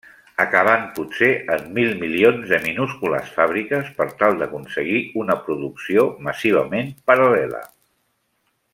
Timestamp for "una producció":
5.25-6.11